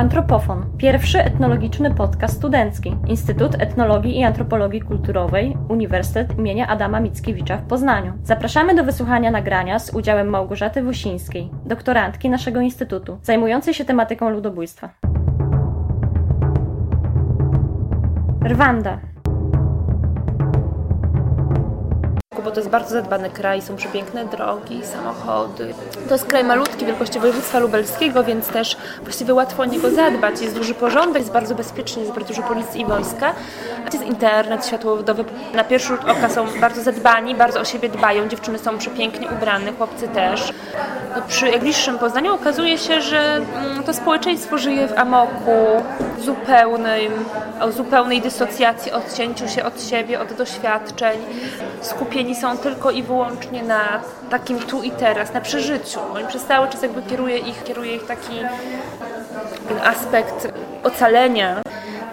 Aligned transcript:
Antropofon, 0.00 0.66
pierwszy 0.78 1.24
etnologiczny 1.24 1.94
podcast 1.94 2.36
studencki, 2.36 2.96
Instytut 3.06 3.54
Etnologii 3.62 4.18
i 4.18 4.24
Antropologii 4.24 4.80
Kulturowej, 4.80 5.56
Uniwersytet 5.68 6.38
imienia 6.38 6.66
Adama 6.66 7.00
Mickiewicza 7.00 7.56
w 7.56 7.66
Poznaniu. 7.66 8.12
Zapraszamy 8.22 8.74
do 8.74 8.84
wysłuchania 8.84 9.30
nagrania 9.30 9.78
z 9.78 9.94
udziałem 9.94 10.28
Małgorzaty 10.28 10.82
Wusińskiej, 10.82 11.50
doktorantki 11.66 12.30
naszego 12.30 12.60
instytutu, 12.60 13.18
zajmującej 13.22 13.74
się 13.74 13.84
tematyką 13.84 14.30
ludobójstwa. 14.30 14.90
Rwanda 18.44 19.09
bo 22.36 22.50
to 22.50 22.60
jest 22.60 22.70
bardzo 22.70 22.90
zadbany 22.90 23.30
kraj, 23.30 23.62
są 23.62 23.76
przepiękne 23.76 24.24
drogi, 24.24 24.80
samochody. 24.86 25.74
To 26.08 26.14
jest 26.14 26.26
kraj 26.26 26.44
malutki 26.44 26.86
wielkości 26.86 27.20
województwa 27.20 27.58
lubelskiego, 27.58 28.24
więc 28.24 28.48
też 28.48 28.76
właściwie 29.02 29.34
łatwo 29.34 29.62
o 29.62 29.64
niego 29.64 29.90
zadbać. 29.90 30.40
Jest 30.40 30.54
duży 30.54 30.74
porządek, 30.74 31.22
jest 31.22 31.32
bardzo 31.32 31.54
bezpiecznie, 31.54 32.02
jest 32.02 32.14
bardzo 32.14 32.28
dużo 32.28 32.42
policji 32.42 32.80
i 32.80 32.86
wojska. 32.86 33.34
Jest 33.92 34.06
internet, 34.06 34.66
światłowodowy. 34.66 35.24
Na 35.54 35.64
pierwszy 35.64 35.88
rzut 35.88 36.00
oka 36.04 36.28
są 36.28 36.46
bardzo 36.60 36.82
zadbani, 36.82 37.34
bardzo 37.34 37.60
o 37.60 37.64
siebie 37.64 37.88
dbają. 37.88 38.28
Dziewczyny 38.28 38.58
są 38.58 38.78
przepięknie 38.78 39.28
ubrane, 39.28 39.72
chłopcy 39.72 40.08
też. 40.08 40.52
No, 41.16 41.22
przy 41.28 41.58
bliższym 41.58 41.98
poznaniu 41.98 42.34
okazuje 42.34 42.78
się, 42.78 43.00
że 43.00 43.18
mm, 43.18 43.82
to 43.82 43.94
społeczeństwo 43.94 44.58
żyje 44.58 44.88
w 44.88 44.98
amoku, 44.98 45.82
zupełnej, 46.18 47.10
o 47.60 47.72
zupełnej 47.72 48.20
dysocjacji, 48.20 48.92
odcięciu 48.92 49.48
się 49.48 49.64
od 49.64 49.82
siebie, 49.82 50.20
od 50.20 50.32
doświadczeń, 50.32 51.18
skupieni 51.80 52.34
są 52.34 52.58
tylko 52.58 52.90
i 52.90 53.02
wyłącznie 53.02 53.62
na 53.62 54.00
takim 54.30 54.58
tu 54.58 54.82
i 54.82 54.90
teraz, 54.90 55.32
na 55.32 55.40
przeżyciu. 55.40 56.00
Oni 56.14 56.26
przez 56.26 56.44
cały 56.44 56.68
czas 56.68 56.82
jakby 56.82 57.02
kieruje 57.02 57.38
ich, 57.38 57.64
kieruje 57.64 57.94
ich 57.94 58.06
taki 58.06 58.40
aspekt 59.84 60.48
ocalenia. 60.84 61.62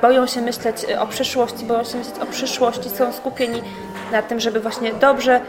Boją 0.01 0.27
się 0.27 0.41
myśleć 0.41 0.85
o 0.99 1.07
przyszłości, 1.07 1.65
boją 1.65 1.83
się 1.83 1.97
myśleć 1.97 2.19
o 2.19 2.25
przyszłości, 2.25 2.89
są 2.89 3.13
skupieni 3.13 3.61
na 4.11 4.21
tym, 4.21 4.39
żeby 4.39 4.59
właśnie 4.59 4.93
dobrze 4.93 5.41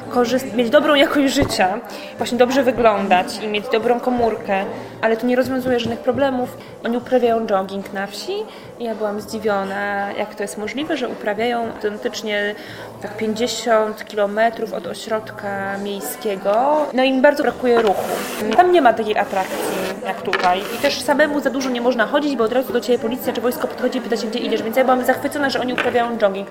mieć 0.54 0.70
dobrą 0.70 0.94
jakość 0.94 1.34
życia, 1.34 1.78
właśnie 2.18 2.38
dobrze 2.38 2.62
wyglądać 2.62 3.26
i 3.42 3.48
mieć 3.48 3.64
dobrą 3.72 4.00
komórkę, 4.00 4.64
ale 5.00 5.16
to 5.16 5.26
nie 5.26 5.36
rozwiązuje 5.36 5.80
żadnych 5.80 5.98
problemów. 5.98 6.56
Oni 6.84 6.96
uprawiają 6.96 7.46
jogging 7.46 7.92
na 7.92 8.06
wsi 8.06 8.32
i 8.78 8.84
ja 8.84 8.94
byłam 8.94 9.20
zdziwiona, 9.20 10.12
jak 10.12 10.34
to 10.34 10.42
jest 10.42 10.58
możliwe, 10.58 10.96
że 10.96 11.08
uprawiają 11.08 11.64
autentycznie 11.66 12.54
tak 13.02 13.16
50 13.16 14.04
kilometrów 14.04 14.72
od 14.72 14.86
ośrodka 14.86 15.78
miejskiego. 15.78 16.86
No 16.92 17.04
im 17.04 17.22
bardzo 17.22 17.42
brakuje 17.42 17.82
ruchu. 17.82 18.08
Tam 18.56 18.72
nie 18.72 18.82
ma 18.82 18.92
takiej 18.92 19.18
atrakcji 19.18 19.88
jak 20.08 20.22
tutaj. 20.22 20.60
I 20.78 20.82
też 20.82 21.00
samemu 21.00 21.40
za 21.40 21.50
dużo 21.50 21.70
nie 21.70 21.80
można 21.80 22.06
chodzić, 22.06 22.36
bo 22.36 22.44
od 22.44 22.52
razu 22.52 22.72
do 22.72 22.80
Ciebie 22.80 22.98
policja 22.98 23.32
czy 23.32 23.40
wojsko 23.40 23.68
podchodzi 23.68 23.98
i 23.98 24.00
pyta 24.00 24.16
się, 24.16 24.26
gdzie 24.26 24.38
idziesz. 24.38 24.62
Więc 24.62 24.76
ja 24.76 24.84
byłam 24.84 25.04
zachwycona, 25.04 25.50
że 25.50 25.60
oni 25.60 25.72
uprawiają 25.72 26.18
jogging. 26.18 26.48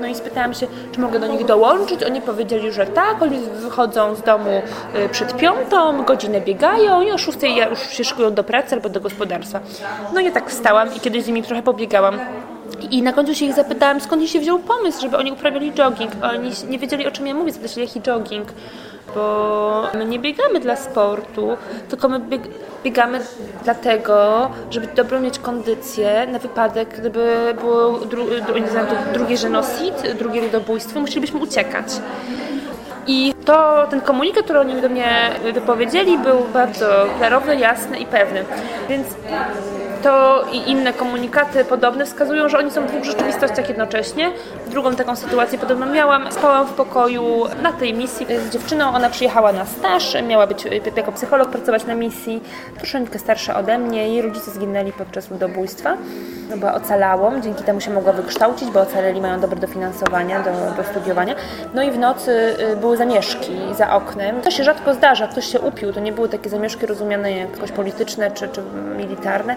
No 0.00 0.06
i 0.06 0.14
spytałam 0.14 0.54
się, 0.54 0.66
czy 0.92 1.00
mogę 1.00 1.20
do 1.20 1.26
nich 1.26 1.44
dołączyć. 1.48 2.02
Oni 2.02 2.20
powiedzieli, 2.20 2.72
że 2.72 2.86
tak. 2.86 3.22
Oni 3.22 3.38
wychodzą 3.38 4.14
z 4.14 4.22
domu 4.22 4.62
y, 4.94 5.08
przed 5.08 5.36
piątą, 5.36 6.04
godzinę 6.04 6.40
biegają 6.40 7.02
i 7.02 7.10
o 7.10 7.18
szóstej 7.18 7.56
już 7.70 7.80
się 7.90 8.04
szykują 8.04 8.34
do 8.34 8.44
pracy 8.44 8.74
albo 8.74 8.88
do 8.88 9.00
gospodarstwa. 9.00 9.60
No 10.14 10.20
ja 10.20 10.30
tak 10.30 10.50
wstałam 10.50 10.88
i 10.96 11.00
kiedyś 11.00 11.22
z 11.22 11.26
nimi 11.26 11.42
trochę 11.42 11.62
pobiegałam. 11.62 12.18
I 12.90 13.02
na 13.02 13.12
końcu 13.12 13.34
się 13.34 13.44
ich 13.44 13.54
zapytałam, 13.54 14.00
skąd 14.00 14.30
się 14.30 14.40
wziął 14.40 14.58
pomysł, 14.58 15.00
żeby 15.00 15.16
oni 15.16 15.32
uprawiali 15.32 15.72
jogging. 15.72 16.12
Oni 16.22 16.50
nie 16.68 16.78
wiedzieli, 16.78 17.06
o 17.06 17.10
czym 17.10 17.26
ja 17.26 17.34
mówię, 17.34 17.52
zapytali, 17.52 17.86
jaki 17.86 18.00
jogging. 18.00 18.48
Bo 19.14 19.88
my 19.94 20.04
nie 20.04 20.18
biegamy 20.18 20.60
dla 20.60 20.76
sportu, 20.76 21.56
tylko 21.88 22.08
my 22.08 22.20
biegamy 22.84 23.20
dlatego, 23.64 24.50
żeby 24.70 24.86
dobrą 24.86 25.20
mieć 25.20 25.38
kondycję 25.38 26.26
na 26.26 26.38
wypadek, 26.38 26.88
gdyby 26.98 27.54
było 27.60 27.92
dru, 27.98 28.24
dru, 28.24 28.34
drugie 29.12 29.36
genocid, 29.36 30.16
drugie 30.18 30.40
ludobójstwo, 30.40 31.00
musielibyśmy 31.00 31.40
uciekać. 31.40 31.86
I 33.06 33.34
to, 33.44 33.86
ten 33.90 34.00
komunikat, 34.00 34.44
który 34.44 34.60
oni 34.60 34.82
do 34.82 34.88
mnie 34.88 35.30
wypowiedzieli, 35.54 36.18
był 36.18 36.38
bardzo 36.52 36.86
klarowny, 37.18 37.56
jasny 37.56 37.98
i 37.98 38.06
pewny. 38.06 38.44
Więc 38.88 39.06
to 40.02 40.44
i 40.52 40.70
inne 40.70 40.92
komunikaty 40.92 41.64
podobne 41.64 42.06
wskazują, 42.06 42.48
że 42.48 42.58
oni 42.58 42.70
są 42.70 42.82
w 42.82 42.86
dwóch 42.86 43.04
rzeczywistościach 43.04 43.68
jednocześnie. 43.68 44.30
Drugą 44.66 44.94
taką 44.94 45.16
sytuację 45.16 45.58
podobno 45.58 45.86
miałam. 45.86 46.32
Spałam 46.32 46.66
w 46.66 46.72
pokoju 46.72 47.44
na 47.62 47.72
tej 47.72 47.94
misji 47.94 48.26
z 48.48 48.52
dziewczyną. 48.52 48.88
Ona 48.88 49.10
przyjechała 49.10 49.52
na 49.52 49.66
staż, 49.66 50.16
miała 50.28 50.46
być 50.46 50.64
jako 50.96 51.12
psycholog 51.12 51.48
pracować 51.48 51.86
na 51.86 51.94
misji. 51.94 52.42
Troszeczkę 52.76 53.18
starsza 53.18 53.56
ode 53.56 53.78
mnie. 53.78 54.08
Jej 54.08 54.22
rodzice 54.22 54.50
zginęli 54.50 54.92
podczas 54.92 55.30
ludobójstwa. 55.30 55.96
Była 56.56 56.74
ocalałą, 56.74 57.40
dzięki 57.40 57.64
temu 57.64 57.80
się 57.80 57.90
mogła 57.90 58.12
wykształcić, 58.12 58.70
bo 58.70 58.80
ocaleli 58.80 59.20
mają 59.20 59.40
dobre 59.40 59.60
dofinansowania 59.60 60.42
do, 60.42 60.50
do 60.82 60.88
studiowania. 60.88 61.34
No 61.74 61.82
i 61.82 61.90
w 61.90 61.98
nocy 61.98 62.56
y, 62.72 62.76
były 62.76 62.96
zamieszki 62.96 63.52
za 63.76 63.94
oknem. 63.94 64.40
To 64.40 64.50
się 64.50 64.64
rzadko 64.64 64.94
zdarza, 64.94 65.28
ktoś 65.28 65.52
się 65.52 65.60
upił. 65.60 65.92
To 65.92 66.00
nie 66.00 66.12
były 66.12 66.28
takie 66.28 66.50
zamieszki 66.50 66.86
rozumiane 66.86 67.32
jak 67.32 67.50
jakoś 67.50 67.72
polityczne 67.72 68.30
czy, 68.30 68.48
czy 68.48 68.62
militarne 68.96 69.56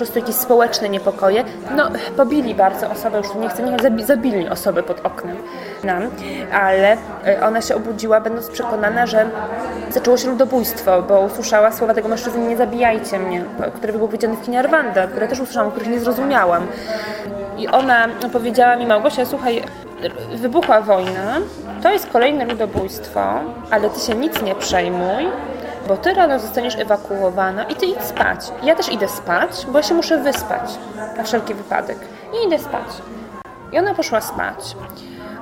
prostu 0.00 0.18
jakieś 0.18 0.34
społeczne 0.34 0.88
niepokoje. 0.88 1.44
No, 1.76 1.90
pobili 2.16 2.54
bardzo 2.54 2.90
osobę, 2.90 3.18
już 3.18 3.34
nie 3.34 3.48
chcę, 3.48 3.62
nie 3.90 4.06
zabili 4.06 4.48
osobę 4.48 4.82
pod 4.82 5.06
oknem 5.06 5.36
nam, 5.84 6.02
ale 6.52 6.96
e, 7.26 7.46
ona 7.46 7.60
się 7.60 7.74
obudziła, 7.74 8.20
będąc 8.20 8.48
przekonana, 8.48 9.06
że 9.06 9.30
zaczęło 9.90 10.16
się 10.16 10.28
ludobójstwo, 10.28 11.02
bo 11.02 11.20
usłyszała 11.20 11.72
słowa 11.72 11.94
tego 11.94 12.08
mężczyzny 12.08 12.48
nie 12.48 12.56
zabijajcie 12.56 13.18
mnie, 13.18 13.44
które 13.74 13.92
było 13.92 14.06
powiedziane 14.06 14.36
w 14.36 14.44
kinie 14.44 14.58
Arwanda, 14.58 15.06
które 15.06 15.28
też 15.28 15.40
usłyszałam, 15.40 15.70
których 15.70 15.88
nie 15.88 16.00
zrozumiałam. 16.00 16.66
I 17.58 17.68
ona 17.68 18.08
powiedziała 18.32 18.76
mi, 18.76 18.86
Małgosia, 18.86 19.24
słuchaj, 19.26 19.62
wybuchła 20.34 20.80
wojna, 20.80 21.36
to 21.82 21.92
jest 21.92 22.06
kolejne 22.06 22.44
ludobójstwo, 22.44 23.20
ale 23.70 23.90
ty 23.90 24.00
się 24.00 24.14
nic 24.14 24.42
nie 24.42 24.54
przejmuj, 24.54 25.26
bo 25.90 25.96
ty 25.96 26.14
rano 26.14 26.38
zostaniesz 26.38 26.78
ewakuowana 26.78 27.62
i 27.64 27.74
ty 27.74 27.86
idź 27.86 28.02
spać. 28.02 28.52
Ja 28.62 28.74
też 28.74 28.92
idę 28.92 29.08
spać, 29.08 29.66
bo 29.72 29.78
ja 29.78 29.82
się 29.82 29.94
muszę 29.94 30.18
wyspać 30.18 30.70
na 31.16 31.22
wszelki 31.22 31.54
wypadek. 31.54 31.98
I 32.34 32.46
idę 32.46 32.58
spać. 32.58 32.86
I 33.72 33.78
ona 33.78 33.94
poszła 33.94 34.20
spać. 34.20 34.76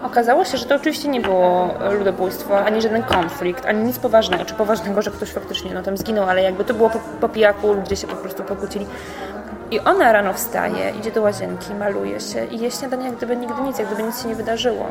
Okazało 0.03 0.45
się, 0.45 0.59
że 0.59 0.67
to 0.67 0.75
oczywiście 0.75 1.09
nie 1.09 1.21
było 1.21 1.75
ludobójstwo, 1.99 2.65
ani 2.65 2.83
żaden 2.83 3.03
konflikt, 3.03 3.67
ani 3.67 3.85
nic 3.85 3.99
poważnego, 3.99 4.45
czy 4.45 4.55
poważnego, 4.55 5.03
że 5.03 5.11
ktoś 5.11 5.31
faktycznie 5.31 5.75
no, 5.75 5.83
tam 5.83 5.97
zginął, 5.97 6.29
ale 6.29 6.43
jakby 6.43 6.65
to 6.65 6.75
było 6.75 6.91
po, 6.91 6.99
po 7.21 7.29
pijaku, 7.29 7.73
ludzie 7.73 7.97
się 7.97 8.07
po 8.07 8.17
prostu 8.17 8.45
pokłócili. 8.45 8.87
I 9.71 9.81
ona 9.81 10.13
rano 10.13 10.33
wstaje, 10.33 10.91
idzie 10.91 11.11
do 11.11 11.23
łazienki, 11.23 11.75
maluje 11.75 12.21
się 12.21 12.45
i 12.45 12.59
je 12.59 12.71
śniadanie 12.71 13.07
jak 13.07 13.17
gdyby 13.17 13.37
nigdy 13.37 13.63
nic, 13.63 13.79
jak 13.79 13.87
gdyby 13.87 14.03
nic 14.03 14.23
się 14.23 14.29
nie 14.29 14.35
wydarzyło. 14.35 14.87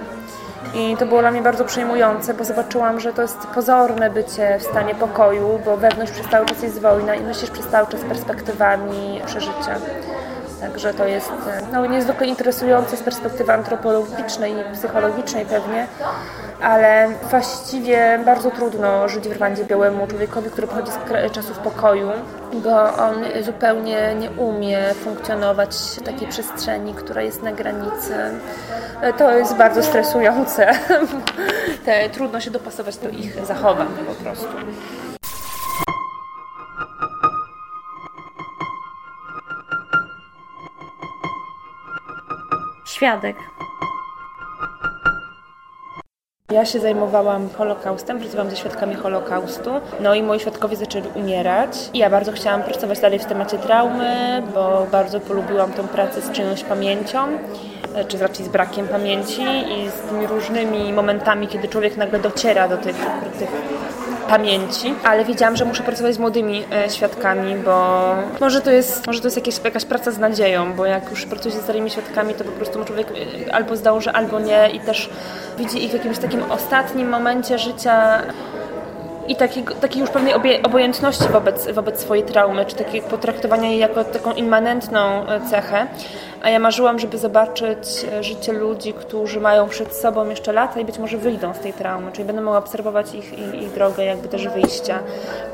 I 0.73 0.97
to 0.97 1.05
było 1.05 1.21
dla 1.21 1.31
mnie 1.31 1.41
bardzo 1.41 1.65
przejmujące, 1.65 2.33
bo 2.33 2.43
zobaczyłam, 2.43 2.99
że 2.99 3.13
to 3.13 3.21
jest 3.21 3.37
pozorne 3.37 4.09
bycie 4.09 4.57
w 4.59 4.63
stanie 4.63 4.95
pokoju, 4.95 5.59
bo 5.65 5.77
wewnątrz 5.77 6.11
przez 6.11 6.27
cały 6.27 6.45
czas 6.45 6.63
jest 6.63 6.81
wojna 6.81 7.15
i 7.15 7.21
myślisz 7.21 7.51
przez 7.51 7.67
cały 7.67 7.87
czas 7.87 8.01
perspektywami 8.01 9.21
przeżycia. 9.25 9.75
Także 10.61 10.93
to 10.93 11.07
jest 11.07 11.31
no, 11.73 11.85
niezwykle 11.85 12.27
interesujące 12.27 12.97
z 12.97 13.03
perspektywy 13.03 13.53
antropologicznej 13.53 14.53
i 14.53 14.73
psychologicznej 14.73 15.45
pewnie, 15.45 15.87
ale 16.61 17.09
właściwie 17.29 18.19
bardzo 18.25 18.51
trudno 18.51 19.09
żyć 19.09 19.29
w 19.29 19.31
Rwandzie 19.31 19.65
białemu 19.65 20.07
człowiekowi, 20.07 20.49
który 20.49 20.67
pochodzi 20.67 20.91
z 20.91 21.31
czasów 21.31 21.57
pokoju, 21.57 22.09
bo 22.53 22.95
on 22.95 23.15
zupełnie 23.41 24.15
nie 24.15 24.31
umie 24.31 24.79
funkcjonować 24.93 25.75
w 25.75 26.03
takiej 26.03 26.27
przestrzeni, 26.27 26.93
która 26.93 27.21
jest 27.21 27.43
na 27.43 27.51
granicy. 27.51 28.15
To 29.17 29.31
jest 29.31 29.55
bardzo 29.55 29.83
stresujące. 29.83 30.71
Te, 31.85 32.09
trudno 32.09 32.41
się 32.41 32.51
dopasować 32.51 32.97
do 32.97 33.09
ich 33.09 33.45
zachowań 33.45 33.87
po 34.07 34.23
prostu. 34.23 34.47
Świadek. 42.97 43.35
Ja 46.51 46.65
się 46.65 46.79
zajmowałam 46.79 47.49
Holokaustem, 47.57 48.19
pracowałam 48.19 48.49
ze 48.49 48.57
świadkami 48.57 48.95
Holokaustu, 48.95 49.69
no 49.99 50.15
i 50.15 50.23
moi 50.23 50.39
świadkowie 50.39 50.75
zaczęli 50.75 51.07
umierać. 51.15 51.89
I 51.93 51.97
ja 51.97 52.09
bardzo 52.09 52.31
chciałam 52.31 52.63
pracować 52.63 52.99
dalej 52.99 53.19
w 53.19 53.25
temacie 53.25 53.57
traumy, 53.57 54.43
bo 54.53 54.87
bardzo 54.91 55.19
polubiłam 55.19 55.73
tą 55.73 55.87
pracę 55.87 56.21
z 56.21 56.31
czyjąś 56.31 56.63
pamięcią, 56.63 57.27
czy 58.07 58.17
raczej 58.17 58.45
z 58.45 58.49
brakiem 58.49 58.87
pamięci 58.87 59.41
i 59.41 59.89
z 59.89 60.09
tymi 60.09 60.27
różnymi 60.27 60.93
momentami, 60.93 61.47
kiedy 61.47 61.67
człowiek 61.67 61.97
nagle 61.97 62.19
dociera 62.19 62.67
do 62.67 62.77
tych 62.77 62.95
pamięci, 64.29 64.93
ale 65.03 65.25
wiedziałam, 65.25 65.55
że 65.55 65.65
muszę 65.65 65.83
pracować 65.83 66.15
z 66.15 66.19
młodymi 66.19 66.63
e, 66.71 66.89
świadkami, 66.89 67.55
bo 67.55 68.15
może 68.39 68.61
to 68.61 68.71
jest, 68.71 69.07
może 69.07 69.19
to 69.19 69.27
jest 69.27 69.37
jakieś, 69.37 69.59
jakaś 69.63 69.85
praca 69.85 70.11
z 70.11 70.19
nadzieją, 70.19 70.73
bo 70.73 70.85
jak 70.85 71.09
już 71.09 71.25
pracuję 71.25 71.55
ze 71.55 71.61
starymi 71.61 71.89
świadkami, 71.89 72.33
to 72.33 72.43
po 72.43 72.51
prostu 72.51 72.85
człowiek 72.85 73.07
e, 73.47 73.55
albo 73.55 73.75
zdąży, 73.75 74.11
albo 74.11 74.39
nie 74.39 74.69
i 74.73 74.79
też 74.79 75.09
widzi 75.57 75.83
ich 75.83 75.91
w 75.91 75.93
jakimś 75.93 76.17
takim 76.17 76.51
ostatnim 76.51 77.09
momencie 77.09 77.59
życia 77.59 78.21
i 79.27 79.35
takiej, 79.35 79.63
takiej 79.81 80.01
już 80.01 80.09
pewnej 80.09 80.33
obojętności 80.63 81.23
wobec, 81.31 81.71
wobec 81.71 81.99
swojej 81.99 82.23
traumy, 82.23 82.65
czy 82.65 82.75
takiego 82.75 83.07
potraktowania 83.07 83.69
jej 83.69 83.79
jako 83.79 84.03
taką 84.03 84.33
immanentną 84.33 85.27
e, 85.27 85.41
cechę. 85.49 85.87
A 86.43 86.49
ja 86.49 86.59
marzyłam, 86.59 86.99
żeby 86.99 87.17
zobaczyć 87.17 88.05
e, 88.13 88.23
życie 88.23 88.53
ludzi, 88.53 88.93
którzy 88.93 89.39
mają 89.39 89.69
przed 89.69 89.95
sobą 89.95 90.29
jeszcze 90.29 90.53
lata 90.53 90.79
i 90.79 90.85
być 90.85 90.97
może 90.99 91.17
wyjdą 91.17 91.53
z 91.53 91.59
tej 91.59 91.73
traumy, 91.73 92.11
czyli 92.11 92.25
będę 92.25 92.41
mogła 92.41 92.59
obserwować 92.59 93.15
ich, 93.15 93.39
ich, 93.39 93.61
ich 93.61 93.71
drogę, 93.71 94.05
jakby 94.05 94.27
też 94.27 94.47
wyjścia. 94.47 94.99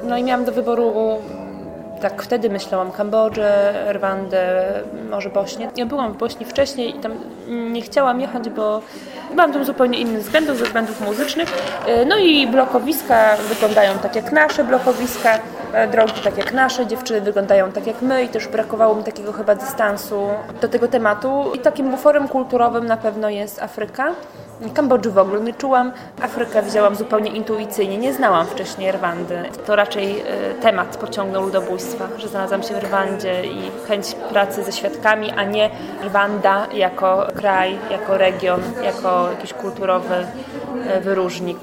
No 0.04 0.18
i 0.18 0.24
miałam 0.24 0.46
do 0.46 0.52
wyboru 0.52 0.94
tak 2.04 2.24
wtedy 2.24 2.50
myślałam 2.50 2.92
Kambodżę, 2.92 3.74
Rwandę, 3.94 4.64
może 5.10 5.30
Bośnię. 5.30 5.72
Ja 5.76 5.86
byłam 5.86 6.14
w 6.14 6.18
Bośni 6.18 6.46
wcześniej 6.46 6.96
i 6.96 7.00
tam 7.00 7.12
nie 7.48 7.82
chciałam 7.82 8.22
jechać, 8.22 8.50
bo 8.50 8.82
byłam 9.32 9.54
tam 9.54 9.66
zupełnie 9.66 10.00
innych 10.00 10.22
względów, 10.22 10.58
ze 10.58 10.66
względów 10.66 11.02
muzycznych. 11.02 11.50
E, 11.88 12.06
no 12.06 12.18
i 12.18 12.48
blokowiska 12.48 13.38
wyglądają 13.50 14.00
tak 14.00 14.16
jak 14.16 14.32
nasze 14.32 14.64
blokowiska, 14.64 15.40
drogi 15.92 16.22
tak 16.24 16.38
jak 16.38 16.54
nasze, 16.54 16.88
dziewczyny 16.88 17.22
wyglądają 17.22 17.72
tak 17.72 17.88
jak 17.88 18.02
my 18.02 18.24
i 18.24 18.30
też 18.30 18.48
brakowało 18.48 18.96
mi 18.96 19.04
takiego 19.04 19.34
chyba 19.34 19.56
dystansu 19.56 20.30
do 20.62 20.68
tego 20.68 20.88
tematu. 20.88 21.52
I 21.54 21.60
takim 21.60 21.92
buforem 21.92 22.28
kulturowym 22.28 22.86
na 22.86 22.98
pewno 22.98 23.30
jest 23.30 23.62
Afryka. 23.62 24.12
Kambodży 24.74 25.12
w 25.12 25.18
ogóle 25.18 25.42
nie 25.42 25.54
czułam. 25.54 25.92
Afrykę 26.22 26.62
wzięłam 26.62 26.96
zupełnie 26.96 27.32
intuicyjnie. 27.32 27.98
Nie 27.98 28.14
znałam 28.14 28.48
wcześniej 28.48 28.92
Rwandy. 28.92 29.44
To 29.66 29.76
raczej 29.76 30.20
y, 30.20 30.24
temat 30.62 30.98
pociągnął 30.98 31.44
ludobójstwa, 31.44 32.08
że 32.18 32.28
znalazłam 32.28 32.64
się 32.64 32.74
w 32.74 32.84
Rwandzie 32.84 33.46
i 33.46 33.72
chęć 33.88 34.16
pracy 34.30 34.64
ze 34.64 34.72
świadkami, 34.72 35.32
a 35.32 35.44
nie 35.44 35.70
Rwanda 36.04 36.68
jako 36.74 37.28
kraj, 37.36 37.78
jako 37.92 38.18
region, 38.18 38.62
jako 38.84 39.30
jakiś 39.32 39.54
kulturowy 39.54 40.16
y, 40.98 41.02
wyróżnik. 41.02 41.58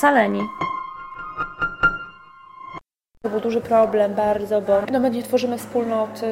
Ocaleni. 0.00 0.48
Był 3.30 3.40
duży 3.40 3.60
problem 3.60 4.14
bardzo, 4.14 4.60
bo 4.60 4.72
no 4.92 5.00
my 5.00 5.10
nie 5.10 5.22
tworzymy 5.22 5.58
wspólnoty, 5.58 6.26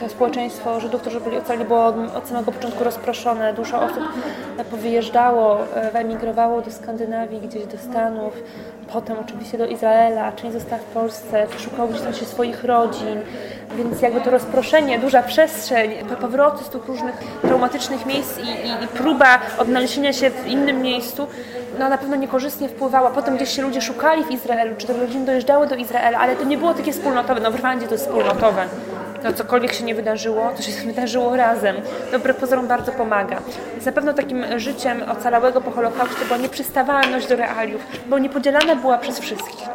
to 0.00 0.08
społeczeństwo 0.08 0.80
Żydów, 0.80 1.00
którzy 1.00 1.20
byli 1.20 1.38
ocaleni, 1.38 1.64
było 1.64 1.86
od 1.86 2.28
samego 2.28 2.52
początku 2.52 2.84
rozproszone. 2.84 3.54
Dużo 3.54 3.82
osób 3.82 4.02
powyjeżdżało, 4.70 5.58
wyemigrowało 5.92 6.62
do 6.62 6.70
Skandynawii, 6.70 7.40
gdzieś 7.40 7.66
do 7.66 7.78
Stanów, 7.78 8.32
potem 8.92 9.16
oczywiście 9.20 9.58
do 9.58 9.66
Izraela, 9.66 10.32
część 10.32 10.52
została 10.52 10.82
w 10.82 10.84
Polsce, 10.84 11.46
szukało 11.58 11.88
gdzieś 11.88 12.02
tam 12.02 12.14
się 12.14 12.24
swoich 12.24 12.64
rodzin, 12.64 13.20
więc 13.76 14.02
jakby 14.02 14.20
to 14.20 14.30
rozproszenie, 14.30 14.98
duża 14.98 15.22
przestrzeń, 15.22 15.90
powroty 16.20 16.64
z 16.64 16.68
tych 16.68 16.86
różnych 16.86 17.14
traumatycznych 17.42 18.06
miejsc 18.06 18.38
i, 18.38 18.42
i, 18.42 18.84
i 18.84 18.88
próba 18.88 19.38
odnalezienia 19.58 20.12
się 20.12 20.30
w 20.30 20.46
innym 20.46 20.82
miejscu, 20.82 21.26
no 21.78 21.88
na 21.88 21.98
pewno 21.98 22.16
niekorzystnie 22.16 22.68
wpływała. 22.68 23.10
Potem 23.10 23.36
gdzieś 23.36 23.48
się 23.56 23.62
ludzie 23.62 23.80
szukali 23.80 24.24
w 24.24 24.30
Izraelu, 24.30 24.76
czy 24.78 24.86
te 24.86 24.92
rodziny 24.92 25.26
dojeżdżały 25.26 25.66
do 25.66 25.74
Izraela, 25.74 26.18
ale 26.18 26.31
to 26.36 26.44
nie 26.44 26.58
było 26.58 26.74
takie 26.74 26.92
wspólnotowe. 26.92 27.40
No 27.40 27.50
w 27.50 27.54
Rwandzie 27.54 27.86
to 27.86 27.94
jest 27.94 28.06
wspólnotowe 28.06 28.66
no 29.24 29.32
cokolwiek 29.32 29.72
się 29.72 29.84
nie 29.84 29.94
wydarzyło, 29.94 30.50
to 30.56 30.62
się 30.62 30.72
wydarzyło 30.72 31.36
razem. 31.36 31.76
Dobry 32.12 32.34
pozorom 32.34 32.66
bardzo 32.66 32.92
pomaga. 32.92 33.42
Pewno 33.94 34.14
takim 34.14 34.44
życiem 34.56 35.02
ocalałego 35.10 35.60
po 35.60 35.70
Holokauście 35.70 36.24
była 36.24 36.38
nieprzystawalność 36.38 37.26
do 37.28 37.36
realiów, 37.36 37.82
bo 38.06 38.18
niepodzielana 38.18 38.76
była 38.76 38.98
przez 38.98 39.18
wszystkich. 39.18 39.68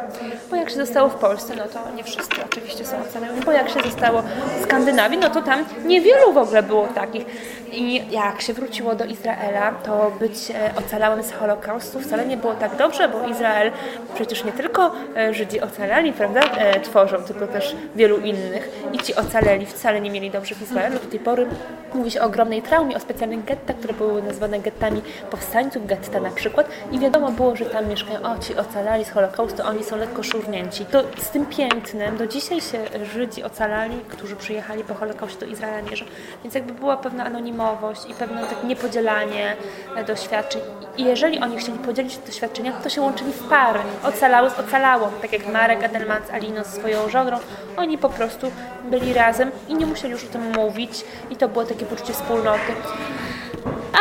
Bo 0.50 0.56
jak 0.56 0.70
się 0.70 0.76
zostało 0.76 1.08
w 1.08 1.14
Polsce, 1.14 1.54
no 1.56 1.64
to 1.64 1.90
nie 1.96 2.04
wszyscy 2.04 2.36
oczywiście 2.44 2.84
są 2.84 2.96
ocaleni, 3.08 3.40
bo 3.40 3.52
jak 3.52 3.68
się 3.68 3.80
zostało 3.80 4.22
w 4.60 4.62
Skandynawii, 4.62 5.18
no 5.18 5.30
to 5.30 5.42
tam 5.42 5.64
niewielu 5.86 6.32
w 6.32 6.38
ogóle 6.38 6.62
było 6.62 6.86
takich. 6.86 7.26
I 7.72 8.02
jak 8.10 8.40
się 8.40 8.52
wróciło 8.52 8.94
do 8.94 9.04
Izraela, 9.04 9.72
to 9.72 10.12
być 10.20 10.50
e, 10.50 10.70
ocalałym 10.78 11.22
z 11.22 11.32
Holokaustu 11.32 12.00
wcale 12.00 12.26
nie 12.26 12.36
było 12.36 12.54
tak 12.54 12.76
dobrze, 12.76 13.08
bo 13.08 13.28
Izrael 13.28 13.72
przecież 14.14 14.44
nie 14.44 14.52
tylko 14.52 14.92
e, 15.16 15.34
Żydzi 15.34 15.60
ocalali, 15.60 16.12
prawda, 16.12 16.40
e, 16.40 16.80
tworzą, 16.80 17.16
tylko 17.16 17.46
też 17.46 17.76
wielu 17.96 18.18
innych. 18.18 18.70
I 18.92 18.98
ci 18.98 19.14
ocaleli 19.38 19.66
wcale 19.66 20.00
nie 20.00 20.10
mieli 20.10 20.30
dobrze 20.30 20.54
w 20.54 20.62
Izraelu. 20.62 20.98
Do 20.98 21.06
tej 21.06 21.20
pory 21.20 21.46
mówi 21.94 22.10
się 22.10 22.20
o 22.20 22.24
ogromnej 22.24 22.62
traumie, 22.62 22.96
o 22.96 23.00
specjalnych 23.00 23.44
gettach, 23.44 23.76
które 23.76 23.94
były 23.94 24.22
nazwane 24.22 24.60
gettami 24.60 25.02
powstańców, 25.30 25.86
getta 25.86 26.20
na 26.20 26.30
przykład. 26.30 26.70
I 26.92 26.98
wiadomo 26.98 27.30
było, 27.30 27.56
że 27.56 27.66
tam 27.66 27.88
mieszkają, 27.88 28.22
o 28.22 28.38
ci 28.38 28.56
ocalali 28.56 29.04
z 29.04 29.10
Holokaustu, 29.10 29.62
oni 29.62 29.84
są 29.84 29.96
lekko 29.96 30.22
szurnięci. 30.22 30.84
To 30.84 31.02
z 31.18 31.30
tym 31.30 31.46
pięknem 31.46 32.16
do 32.16 32.26
dzisiaj 32.26 32.60
się 32.60 32.78
Żydzi 33.14 33.44
ocalali, 33.44 33.96
którzy 34.08 34.36
przyjechali 34.36 34.84
po 34.84 34.94
Holokauście 34.94 35.40
do 35.40 35.46
Izraela 35.46 35.82
mierzą. 35.90 36.04
Więc 36.42 36.54
jakby 36.54 36.72
była 36.72 36.96
pewna 36.96 37.24
anonimowość 37.24 38.10
i 38.10 38.14
pewne 38.14 38.40
tak 38.40 38.64
niepodzielanie 38.64 39.56
e, 39.96 40.04
doświadczeń. 40.04 40.62
I 40.96 41.04
jeżeli 41.04 41.38
oni 41.38 41.58
chcieli 41.58 41.78
podzielić 41.78 42.18
doświadczenia, 42.18 42.72
to 42.72 42.88
się 42.88 43.00
łączyli 43.00 43.32
w 43.32 43.48
pary. 43.48 43.80
Ocalały 44.04 44.50
z 44.50 44.58
ocalałą, 44.58 45.06
tak 45.22 45.32
jak 45.32 45.52
Marek 45.52 45.84
Adelman 45.84 46.22
z 46.22 46.66
z 46.66 46.74
swoją 46.74 47.08
żoną. 47.08 47.38
Oni 47.76 47.98
po 47.98 48.08
prostu 48.08 48.50
byli 48.90 49.14
razem 49.14 49.27
i 49.68 49.74
nie 49.74 49.86
musieli 49.86 50.12
już 50.12 50.24
o 50.24 50.28
tym 50.28 50.52
mówić 50.52 51.04
i 51.30 51.36
to 51.36 51.48
było 51.48 51.64
takie 51.64 51.86
poczucie 51.86 52.12
wspólnoty. 52.12 52.72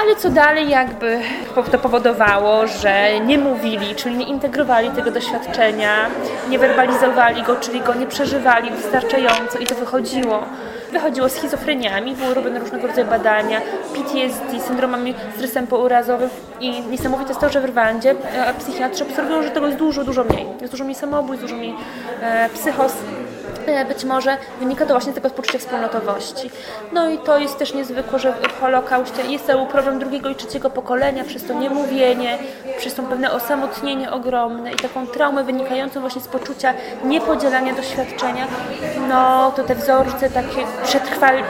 Ale 0.01 0.15
co 0.15 0.29
dalej 0.29 0.69
jakby 0.69 1.19
to 1.71 1.79
powodowało, 1.79 2.67
że 2.67 3.19
nie 3.19 3.37
mówili, 3.37 3.95
czyli 3.95 4.17
nie 4.17 4.27
integrowali 4.27 4.89
tego 4.89 5.11
doświadczenia, 5.11 6.09
nie 6.49 6.59
werbalizowali 6.59 7.43
go, 7.43 7.55
czyli 7.55 7.81
go 7.81 7.93
nie 7.93 8.07
przeżywali 8.07 8.71
wystarczająco 8.71 9.59
i 9.59 9.65
to 9.65 9.75
wychodziło 9.75 10.43
wychodziło 10.91 11.29
schizofreniami, 11.29 12.15
były 12.15 12.33
robione 12.33 12.59
różnego 12.59 12.87
rodzaju 12.87 13.07
badania, 13.07 13.61
PTSD, 13.93 14.59
syndromami 14.59 15.13
stresem 15.35 15.67
pourazowym 15.67 16.29
i 16.59 16.81
niesamowite 16.81 17.29
jest 17.29 17.41
to, 17.41 17.49
że 17.49 17.61
w 17.61 17.65
Rwandzie 17.65 18.11
e, 18.11 18.53
psychiatrzy 18.53 19.03
obserwują, 19.03 19.43
że 19.43 19.49
tego 19.51 19.65
jest 19.65 19.79
dużo, 19.79 20.03
dużo 20.03 20.23
mniej. 20.23 20.45
Jest 20.61 20.73
dużo 20.73 20.83
mniej 20.83 20.95
samobójstw, 20.95 21.45
dużo 21.45 21.55
mniej 21.55 21.75
e, 22.21 22.49
psychos 22.49 22.93
e, 23.65 23.85
być 23.85 24.03
może 24.03 24.37
wynika 24.59 24.85
to 24.85 24.93
właśnie 24.93 25.11
z 25.11 25.15
tego 25.15 25.29
poczucia 25.29 25.59
wspólnotowości. 25.59 26.49
No 26.93 27.09
i 27.09 27.17
to 27.17 27.39
jest 27.39 27.57
też 27.57 27.73
niezwykłe, 27.73 28.19
że 28.19 28.33
w 28.33 28.59
Holokauście 28.61 29.21
jest 29.29 29.45
cały 29.45 29.65
problem 29.65 29.99
drugiego 29.99 30.29
i 30.29 30.35
trzeciego 30.35 30.69
pokolenia, 30.69 31.23
przez 31.23 31.43
to 31.43 31.53
niemówienie, 31.53 32.37
przez 32.77 32.93
to 32.93 33.03
pewne 33.03 33.31
osamotnienie 33.31 34.11
ogromne 34.11 34.71
i 34.71 34.75
taką 34.75 35.07
traumę 35.07 35.43
wynikającą 35.43 36.01
właśnie 36.01 36.21
z 36.21 36.27
poczucia 36.27 36.73
niepodzielania 37.03 37.73
doświadczenia. 37.73 38.47
No 39.09 39.51
to 39.55 39.63
te 39.63 39.75
wzorce 39.75 40.29
takie 40.29 40.65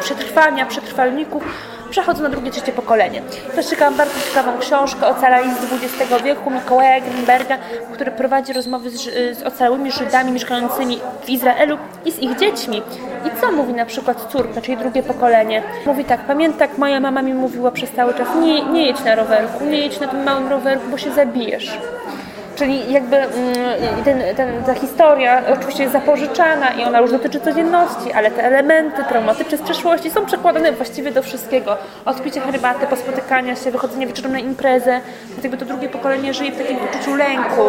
przetrwania, 0.02 0.66
przetrwalników 0.66 1.44
przechodzą 1.90 2.24
na 2.24 2.30
drugie, 2.30 2.52
trzecie 2.52 2.72
pokolenie. 2.72 3.22
Przeczytałam 3.54 3.96
bardzo 3.96 4.20
ciekawą 4.30 4.60
książkę 4.60 5.08
Ocalali 5.08 5.50
z 5.54 5.84
XX 5.84 6.24
wieku 6.24 6.52
Mikołaja 6.52 7.02
Greenberga, 7.02 7.58
który 7.94 8.12
prowadzi 8.12 8.54
rozmowy 8.54 8.90
z, 8.90 9.02
z 9.38 9.44
ocalałymi 9.44 9.92
Żydami 9.92 10.32
mieszkającymi 10.32 11.00
w 11.26 11.30
Izraelu 11.30 11.78
i 12.06 12.12
z 12.12 12.20
ich 12.20 12.40
dziećmi. 12.40 12.82
I 13.26 13.42
co 13.42 13.52
mówi 13.52 13.74
na 13.74 13.86
przykład 13.86 14.32
córka, 14.32 14.62
czyli 14.62 14.78
drugie 14.78 15.04
pokolenie? 15.04 15.64
Mówi 15.86 16.06
tak, 16.06 16.20
pamiętam 16.20 16.68
moja 16.78 17.00
mama 17.00 17.22
mi 17.22 17.34
mówiła 17.34 17.72
przez 17.72 17.92
cały 17.92 18.14
czas, 18.14 18.28
nie, 18.42 18.64
nie 18.64 18.88
jedź 18.88 19.04
na 19.04 19.16
rowerku, 19.16 19.66
nie 19.66 19.78
jedź 19.78 20.00
na 20.00 20.08
tym 20.08 20.24
małym 20.24 20.48
rowerku, 20.48 20.90
bo 20.92 20.98
się 20.98 21.12
zabijesz. 21.12 21.78
Czyli 22.58 22.94
jakby 22.94 23.18
mm, 23.18 24.04
ten, 24.06 24.36
ten, 24.36 24.64
ta 24.64 24.74
historia 24.74 25.44
oczywiście 25.54 25.84
jest 25.84 25.94
zapożyczana 25.94 26.74
i 26.74 26.84
ona 26.84 27.00
już 27.00 27.12
dotyczy 27.12 27.40
codzienności, 27.40 28.14
ale 28.14 28.32
te 28.32 28.44
elementy 28.44 29.04
traumatyczne 29.04 29.58
z 29.58 29.62
przeszłości 29.62 30.10
są 30.10 30.26
przekładane 30.26 30.72
właściwie 30.72 31.12
do 31.12 31.22
wszystkiego. 31.22 31.78
Od 32.06 32.24
picia 32.24 32.42
herbaty, 32.42 32.88
po 32.88 32.96
spotykania 32.96 33.56
się, 33.56 33.72
wychodzenie 33.72 34.08
wieczorem 34.08 34.32
na 34.32 34.40
imprezę. 34.40 35.02
Więc 35.30 35.44
jakby 35.44 35.58
to 35.58 35.66
drugie 35.66 35.90
pokolenie 35.90 36.34
żyje 36.34 36.52
w 36.52 36.58
takim 36.58 36.78
poczuciu 36.78 37.16
lęku 37.16 37.62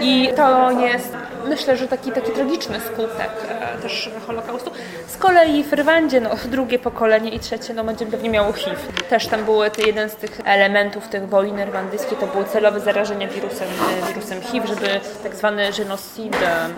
i 0.00 0.28
to 0.36 0.70
jest 0.70 1.16
myślę, 1.48 1.76
że 1.76 1.88
taki, 1.88 2.12
taki 2.12 2.32
tragiczny 2.32 2.80
skutek 2.80 3.30
e, 3.48 3.82
też 3.82 4.10
Holokaustu. 4.26 4.70
Z 5.06 5.16
kolei 5.16 5.64
w 5.64 5.72
Rwandzie 5.72 6.20
no, 6.20 6.30
drugie 6.44 6.78
pokolenie 6.78 7.30
i 7.30 7.40
trzecie 7.40 7.74
no, 7.74 7.84
będzie 7.84 8.06
pewnie 8.06 8.30
miało 8.30 8.52
HIV. 8.52 8.76
Też 9.08 9.26
tam 9.26 9.44
były 9.44 9.70
jeden 9.86 10.10
z 10.10 10.16
tych 10.16 10.40
elementów 10.44 11.08
tych 11.08 11.28
wojny 11.28 11.64
rwandyjskiej, 11.64 12.18
to 12.18 12.26
było 12.26 12.44
celowe 12.44 12.80
zarażenie 12.80 13.28
wirusem, 13.28 13.68
e, 14.02 14.06
wirusem 14.06 14.40
HIV, 14.40 14.66
żeby 14.66 15.00
tak 15.22 15.34
zwany 15.34 15.70
genocid 15.78 16.36
e, 16.42 16.68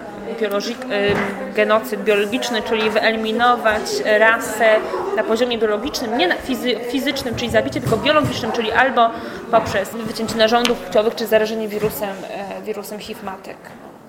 genocyd 1.54 2.04
biologiczny, 2.04 2.62
czyli 2.62 2.90
wyeliminować 2.90 3.83
rasę 4.19 4.76
na 5.16 5.25
poziomie 5.25 5.59
biologicznym, 5.59 6.19
nie 6.19 6.28
na 6.28 6.35
fizy, 6.35 6.75
fizycznym, 6.90 7.35
czyli 7.35 7.50
zabicie, 7.50 7.81
tylko 7.81 7.97
biologicznym, 7.97 8.52
czyli 8.52 8.73
albo 8.73 9.11
poprzez 9.50 9.90
wycięcie 9.90 10.37
narządów 10.37 10.78
płciowych, 10.78 11.14
czy 11.14 11.26
zarażenie 11.26 11.69
wirusem, 11.69 12.16
wirusem 12.64 12.99
HIV 12.99 13.23
matek 13.23 13.57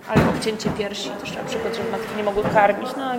albo 0.08 0.30
obcięcie 0.30 0.70
piersi, 0.70 1.10
też 1.10 1.36
na 1.36 1.44
przykład, 1.44 1.76
żeby 1.76 1.92
matki 1.92 2.18
nie 2.18 2.24
mogły 2.24 2.44
karmić. 2.44 2.90
No, 2.98 3.12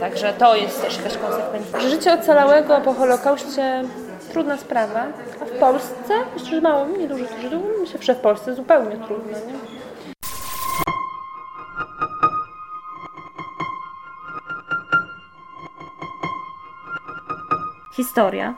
także 0.00 0.32
to 0.32 0.56
jest 0.56 0.82
też 0.82 0.96
jakaś 0.96 1.16
konsekwencja. 1.16 1.80
Życie 1.80 2.12
ocalałego 2.14 2.80
po 2.80 2.94
Holokauście 2.94 3.84
trudna 4.32 4.56
sprawa, 4.56 5.06
a 5.42 5.44
w 5.44 5.50
Polsce, 5.50 6.14
myślę, 6.34 6.48
że 6.50 6.60
mało, 6.60 6.86
nie 6.86 7.08
dużo 7.08 7.24
Żydów, 7.42 7.62
myślę, 7.80 8.02
że 8.02 8.14
w 8.14 8.20
Polsce 8.20 8.54
zupełnie 8.54 8.96
trudno. 8.96 9.32
Nie? 9.32 9.80
Historia. 17.96 18.54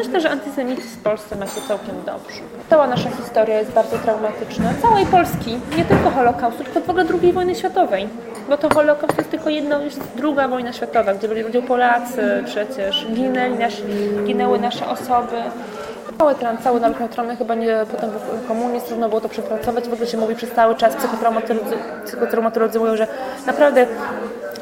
Myślę, 0.00 0.20
że 0.20 0.30
antysemityzm 0.30 0.88
w 0.88 1.02
Polsce 1.02 1.36
ma 1.36 1.46
się 1.46 1.60
całkiem 1.68 1.94
dobrze. 2.06 2.40
Cała 2.70 2.86
nasza 2.86 3.10
historia 3.10 3.58
jest 3.58 3.70
bardzo 3.70 3.98
traumatyczna. 3.98 4.64
Całej 4.82 5.06
Polski, 5.06 5.58
nie 5.76 5.84
tylko 5.84 6.10
Holokaustu, 6.10 6.64
tylko 6.64 6.80
w 6.80 6.90
ogóle 6.90 7.04
II 7.22 7.32
wojny 7.32 7.54
światowej. 7.54 8.08
Bo 8.48 8.56
to 8.56 8.74
Holokaust 8.74 9.18
jest 9.18 9.30
tylko 9.30 9.50
jedno, 9.50 9.80
jest 9.80 10.00
druga 10.16 10.48
wojna 10.48 10.72
światowa, 10.72 11.14
gdzie 11.14 11.28
byli 11.28 11.42
ludzie 11.42 11.62
Polacy 11.62 12.42
przecież, 12.46 13.06
ginęli 13.12 13.58
nasi, 13.58 13.82
ginęły 14.24 14.58
nasze 14.58 14.88
osoby. 14.88 15.36
Cały, 16.18 16.34
cały 16.64 16.80
naród 16.80 17.00
neutralny 17.00 17.36
chyba 17.36 17.54
nie, 17.54 17.76
potem 17.90 18.10
w 18.10 18.48
komunizm 18.48 18.86
trudno 18.86 19.08
było 19.08 19.20
to 19.20 19.28
przepracować. 19.28 19.88
W 19.88 19.92
ogóle 19.92 20.06
się 20.08 20.18
mówi 20.18 20.34
przez 20.34 20.50
cały 20.50 20.74
czas, 20.74 20.96
psychotraumatolodzy, 20.96 21.76
psychotraumatolodzy 22.04 22.78
mówią, 22.78 22.96
że 22.96 23.06
naprawdę 23.46 23.86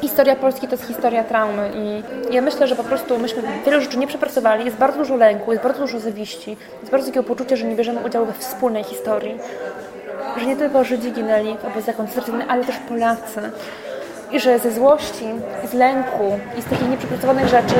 historia 0.01 0.35
Polski 0.35 0.67
to 0.67 0.75
jest 0.75 0.87
historia 0.87 1.23
traumy 1.23 1.71
i 1.75 2.03
ja 2.33 2.41
myślę, 2.41 2.67
że 2.67 2.75
po 2.75 2.83
prostu 2.83 3.19
myśmy 3.19 3.43
wiele 3.65 3.81
rzeczy 3.81 3.97
nie 3.97 4.07
przepracowali, 4.07 4.65
jest 4.65 4.77
bardzo 4.77 4.97
dużo 4.97 5.15
lęku, 5.15 5.51
jest 5.51 5.63
bardzo 5.63 5.81
dużo 5.81 5.99
zawiści, 5.99 6.57
jest 6.79 6.91
bardzo 6.91 7.07
takiego 7.07 7.23
poczucia, 7.23 7.55
że 7.55 7.65
nie 7.65 7.75
bierzemy 7.75 8.05
udziału 8.05 8.25
we 8.25 8.33
wspólnej 8.33 8.83
historii, 8.83 9.37
że 10.37 10.45
nie 10.45 10.55
tylko 10.55 10.83
Żydzi 10.83 11.11
ginęli 11.11 11.57
w 11.57 11.65
obozach 11.65 11.95
koncentracyjnych, 11.95 12.49
ale 12.49 12.63
też 12.63 12.75
Polacy 12.77 13.41
i 14.31 14.39
że 14.39 14.59
ze 14.59 14.71
złości, 14.71 15.25
z 15.71 15.73
lęku 15.73 16.39
i 16.57 16.61
z 16.61 16.65
takich 16.65 16.89
nieprzepracowanych 16.89 17.47
rzeczy, 17.47 17.75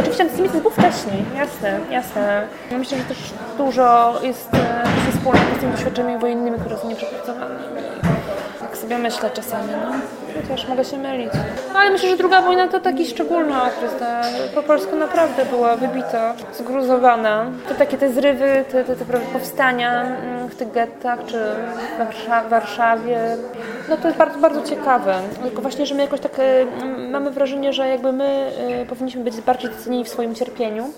oczywiście 0.00 0.22
antysemityzm 0.22 0.62
był 0.62 0.70
wcześniej, 0.70 1.24
jasne, 1.36 1.80
jasne. 1.90 2.46
Myślę, 2.78 2.98
że 2.98 3.04
też 3.04 3.18
dużo 3.58 4.12
jest, 4.22 4.48
jest 5.06 5.18
wspólnego 5.18 5.46
z 5.56 5.60
tymi 5.60 5.72
doświadczeniami 5.72 6.20
wojennymi, 6.20 6.58
które 6.58 6.78
są 6.78 6.88
nieprzepracowane. 6.88 7.56
Tak 8.60 8.76
sobie 8.76 8.98
myślę 8.98 9.30
czasami, 9.30 9.68
no. 9.72 10.19
Chociaż 10.48 10.68
mogę 10.68 10.84
się 10.84 10.98
mylić. 10.98 11.30
No, 11.72 11.78
ale 11.78 11.90
myślę, 11.90 12.08
że 12.08 12.16
druga 12.16 12.42
wojna 12.42 12.68
to 12.68 12.80
taki 12.80 13.06
szczególny 13.06 13.62
okres. 13.62 13.92
Po 14.54 14.62
polsku 14.62 14.96
naprawdę 14.96 15.44
była 15.44 15.76
wybita, 15.76 16.34
zgruzowana. 16.52 17.46
To 17.68 17.74
takie 17.74 17.98
te 17.98 18.12
zrywy, 18.12 18.64
te, 18.72 18.84
te, 18.84 18.96
te 18.96 19.04
powstania 19.32 20.02
mm, 20.02 20.48
w 20.48 20.54
tych 20.56 20.72
gettach, 20.72 21.18
czy 21.26 21.38
w 22.46 22.50
Warszawie. 22.50 23.36
No 23.88 23.96
to 23.96 24.08
jest 24.08 24.18
bardzo, 24.18 24.38
bardzo 24.38 24.62
ciekawe. 24.62 25.14
Tylko 25.42 25.62
właśnie, 25.62 25.86
że 25.86 25.94
my 25.94 26.02
jakoś 26.02 26.20
tak 26.20 26.32
mm, 26.38 27.10
mamy 27.10 27.30
wrażenie, 27.30 27.72
że 27.72 27.88
jakby 27.88 28.12
my 28.12 28.50
y, 28.82 28.86
powinniśmy 28.86 29.24
być 29.24 29.40
bardziej 29.40 29.70
docenieni 29.70 30.04
w 30.04 30.08
swoim 30.08 30.34
cierpieniu. 30.34 30.90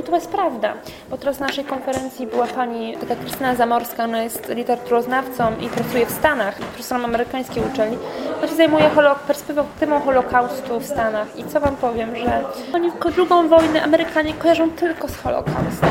I 0.00 0.02
to 0.02 0.14
jest 0.14 0.28
prawda, 0.28 0.74
bo 1.10 1.16
teraz 1.16 1.40
na 1.40 1.46
naszej 1.46 1.64
konferencji 1.64 2.26
była 2.26 2.46
pani 2.46 2.96
taka 2.96 3.16
Krystyna 3.16 3.54
Zamorska, 3.54 4.04
ona 4.04 4.22
jest 4.22 4.48
literaturoznawcą 4.48 5.52
i 5.60 5.68
pracuje 5.68 6.06
w 6.06 6.10
Stanach, 6.10 6.54
profesorem 6.54 7.04
amerykańskiej 7.04 7.62
uczelni. 7.72 7.98
Ona 8.38 8.48
się 8.48 8.54
zajmuje 8.54 8.90
perspektywą 9.26 10.00
Holokaustu 10.00 10.80
w 10.80 10.86
Stanach. 10.86 11.38
I 11.38 11.44
co 11.44 11.60
Wam 11.60 11.76
powiem, 11.76 12.16
że 12.16 12.44
oni 12.74 12.90
drugą 13.14 13.48
wojnę 13.48 13.82
Amerykanie 13.82 14.34
kojarzą 14.34 14.70
tylko 14.70 15.08
z 15.08 15.16
Holokaustem. 15.16 15.90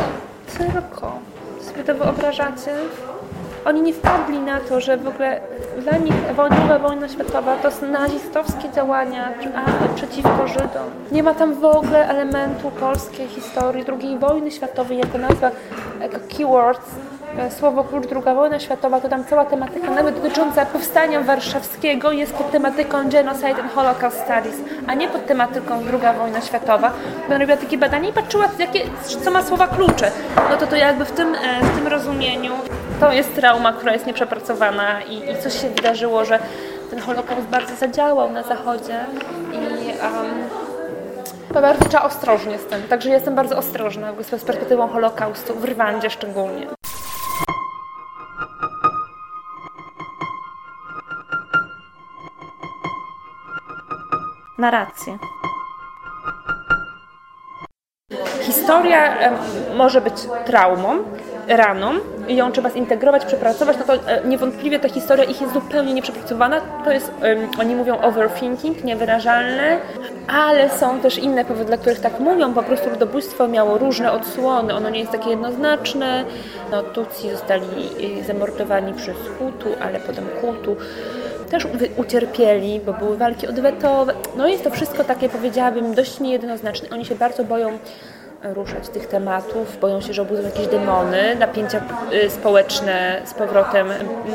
Tylko. 0.57 1.19
Sobie 1.61 1.83
to 1.83 1.95
wyobrażacie? 1.95 2.71
Oni 3.69 3.81
nie 3.81 3.93
wpadli 3.93 4.39
na 4.39 4.59
to, 4.59 4.81
że 4.81 4.97
w 4.97 5.07
ogóle 5.07 5.41
dla 5.77 5.97
nich 5.97 6.13
druga 6.35 6.79
wojna 6.79 7.09
światowa 7.09 7.55
to 7.55 7.71
są 7.71 7.88
nazistowskie 7.88 8.69
działania 8.69 9.33
przeciwko 9.95 10.47
Żydom. 10.47 10.89
Nie 11.11 11.23
ma 11.23 11.33
tam 11.33 11.53
w 11.53 11.65
ogóle 11.65 12.07
elementu 12.07 12.71
polskiej 12.71 13.27
historii 13.27 13.85
II 14.01 14.17
wojny 14.19 14.51
światowej 14.51 14.97
jako 14.97 15.17
nazwa, 15.17 15.51
jako 16.01 16.17
keywords, 16.38 16.95
słowo 17.59 17.83
klucz 17.83 18.05
II 18.12 18.36
wojna 18.36 18.59
światowa, 18.59 19.01
to 19.01 19.09
tam 19.09 19.25
cała 19.25 19.45
tematyka, 19.45 19.91
nawet 19.91 20.15
dotycząca 20.15 20.65
powstania 20.65 21.21
warszawskiego, 21.21 22.12
jest 22.12 22.33
pod 22.33 22.51
tematyką 22.51 23.09
Genocide 23.09 23.62
and 23.62 23.74
Holocaust 23.75 24.17
Studies, 24.17 24.55
a 24.88 24.93
nie 24.93 25.07
pod 25.07 25.25
tematyką 25.25 25.75
II 25.75 26.17
wojna 26.17 26.41
światowa. 26.41 26.91
Bo 27.29 27.38
robiła 27.38 27.57
takie 27.57 27.77
badania 27.77 28.09
i 28.09 28.13
patrzyła, 28.13 28.45
jakie, 28.59 28.81
co 29.24 29.31
ma 29.31 29.43
słowa 29.43 29.67
klucze. 29.67 30.12
No 30.50 30.57
to 30.57 30.67
to 30.67 30.75
jakby 30.75 31.05
w 31.05 31.12
tym, 31.12 31.36
e, 31.36 31.62
w 31.62 31.75
tym 31.77 31.88
rozumieniu 31.88 32.53
to 33.00 33.12
jest 33.12 33.36
trauma, 33.36 33.74
która 33.74 33.93
jest 33.93 34.05
nieprzepracowana 34.05 35.01
i, 35.01 35.31
i 35.31 35.38
coś 35.43 35.62
się 35.62 35.69
wydarzyło, 35.69 36.25
że 36.25 36.39
ten 36.89 37.00
Holokaust 37.00 37.48
bardzo 37.48 37.75
zadziałał 37.75 38.31
na 38.31 38.43
Zachodzie 38.43 39.00
i 39.51 39.88
um, 39.88 40.50
bardzo 41.53 41.86
trzeba 41.86 42.03
ostrożnie 42.03 42.57
z 42.57 42.65
tym. 42.65 42.83
Także 42.83 43.09
jestem 43.09 43.36
bardzo 43.36 43.57
ostrożna 43.57 44.13
z 44.21 44.29
perspektywą 44.29 44.88
Holokaustu, 44.88 45.55
w 45.55 45.63
Rwandzie 45.63 46.09
szczególnie. 46.09 46.78
Narracje. 54.59 55.17
Historia 58.41 59.17
może 59.75 60.01
być 60.01 60.13
traumą, 60.45 61.03
raną 61.47 61.91
i 62.27 62.35
ją 62.35 62.51
trzeba 62.51 62.69
zintegrować, 62.69 63.25
przepracować, 63.25 63.77
no 63.77 63.83
to 63.85 63.93
e, 63.93 64.27
niewątpliwie 64.27 64.79
ta 64.79 64.89
historia 64.89 65.23
ich 65.23 65.41
jest 65.41 65.53
zupełnie 65.53 65.93
nieprzepracowana. 65.93 66.61
To 66.85 66.91
jest, 66.91 67.11
oni 67.59 67.75
mówią 67.75 68.01
overthinking, 68.01 68.83
niewyrażalne, 68.83 69.77
ale 70.27 70.69
są 70.69 70.99
też 70.99 71.17
inne 71.17 71.45
powody, 71.45 71.65
dla 71.65 71.77
których 71.77 71.99
tak 71.99 72.19
mówią. 72.19 72.53
Po 72.53 72.63
prostu 72.63 72.89
ludobójstwo 72.89 73.47
miało 73.47 73.77
różne 73.77 74.11
odsłony, 74.11 74.73
ono 74.73 74.89
nie 74.89 74.99
jest 74.99 75.11
takie 75.11 75.29
jednoznaczne. 75.29 76.25
No, 76.71 76.83
Tutsi 76.83 77.31
zostali 77.31 77.67
y, 78.19 78.23
zamordowani 78.23 78.93
przez 78.93 79.17
Hutu, 79.17 79.69
ale 79.81 79.99
potem 79.99 80.25
Hutu 80.41 80.75
też 81.50 81.68
ucierpieli, 81.98 82.82
bo 82.86 82.94
były 82.94 83.18
walki 83.18 83.48
odwetowe. 83.48 84.13
No 84.38 84.48
jest 84.48 84.63
to 84.63 84.70
wszystko 84.70 85.03
takie, 85.03 85.29
powiedziałabym, 85.29 85.94
dość 85.94 86.20
niejednoznaczne. 86.20 86.89
Oni 86.89 87.06
się 87.06 87.15
bardzo 87.15 87.44
boją 87.44 87.79
ruszać 88.44 88.89
tych 88.89 89.08
tematów, 89.08 89.79
boją 89.79 90.01
się, 90.01 90.13
że 90.13 90.22
obudzą 90.22 90.44
jakieś 90.44 90.68
demony, 90.68 91.36
napięcia 91.36 91.82
y, 92.13 92.29
społeczne 92.29 93.22
z 93.25 93.34
powrotem 93.34 93.88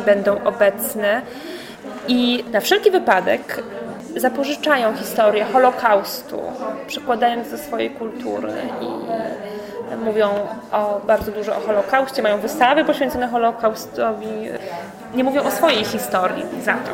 będą 0.07 0.45
obecne 0.45 1.23
i 2.09 2.45
na 2.53 2.61
wszelki 2.61 2.91
wypadek 2.91 3.63
zapożyczają 4.17 4.97
historię 4.97 5.45
Holokaustu, 5.45 6.43
przekładając 6.87 7.51
do 7.51 7.59
swojej 7.59 7.91
kultury 7.91 8.53
i 8.81 8.87
mówią 9.97 10.29
o, 10.73 11.01
bardzo 11.07 11.33
dużo 11.33 11.57
o 11.57 11.61
Holokauście, 11.61 12.23
mają 12.23 12.39
wystawy 12.39 12.85
poświęcone 12.85 13.29
Holokaustowi, 13.29 14.27
nie 15.15 15.25
mówią 15.25 15.43
o 15.43 15.51
swojej 15.51 15.85
historii 15.85 16.45
za 16.63 16.73
to. 16.73 16.91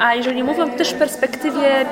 A 0.00 0.14
jeżeli 0.14 0.42
mówią 0.42 0.70
też 0.70 0.94
w 0.94 0.98
perspektywie 0.98 1.86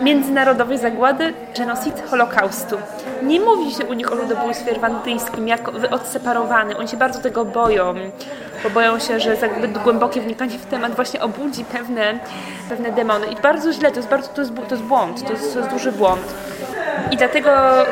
międzynarodowej 0.00 0.78
zagłady, 0.78 1.34
genocid 1.58 2.02
Holokaustu. 2.10 2.76
Nie 3.22 3.40
mówi 3.40 3.70
się 3.74 3.84
u 3.84 3.92
nich 3.92 4.12
o 4.12 4.14
ludobójstwie 4.14 4.74
rwandyjskim 4.74 5.48
jako 5.48 5.72
odseparowany. 5.90 6.76
Oni 6.76 6.88
się 6.88 6.96
bardzo 6.96 7.20
tego 7.20 7.44
boją, 7.44 7.94
bo 8.62 8.70
boją 8.70 8.98
się, 8.98 9.20
że 9.20 9.36
zbyt 9.36 9.78
głębokie 9.78 10.20
wnikanie 10.20 10.58
w 10.58 10.66
temat 10.66 10.94
właśnie 10.94 11.20
obudzi 11.20 11.64
pewne, 11.64 12.18
pewne 12.68 12.92
demony. 12.92 13.26
I 13.26 13.36
bardzo 13.36 13.72
źle, 13.72 13.90
to 13.90 13.96
jest, 13.96 14.08
bardzo, 14.08 14.28
to 14.28 14.40
jest, 14.40 14.54
to 14.54 14.74
jest 14.74 14.82
błąd, 14.82 15.26
to 15.26 15.32
jest, 15.32 15.52
to 15.52 15.58
jest 15.58 15.70
duży 15.70 15.92
błąd. 15.92 16.34
I 17.10 17.16
dlatego 17.16 17.50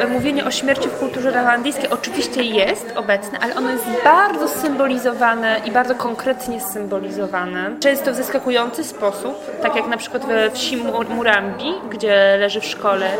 mówienie 0.09 0.45
o 0.45 0.50
śmierci 0.50 0.88
w 0.88 0.99
kulturze 0.99 1.30
rwandyjskiej 1.30 1.90
oczywiście 1.90 2.42
jest 2.42 2.92
obecne, 2.97 3.38
ale 3.38 3.57
ono 3.57 3.71
jest 3.71 3.85
bardzo 4.04 4.49
symbolizowane 4.49 5.61
i 5.64 5.71
bardzo 5.71 5.95
konkretnie 5.95 6.61
symbolizowane. 6.61 7.71
Często 7.80 8.12
w 8.12 8.14
zaskakujący 8.14 8.85
sposób, 8.85 9.61
tak 9.62 9.76
jak 9.76 9.88
na 9.88 9.97
przykład 9.97 10.26
we 10.26 10.50
wsi 10.50 10.76
Murambi, 11.09 11.75
gdzie 11.90 12.37
leży 12.40 12.61
w 12.61 12.64
szkole 12.64 13.11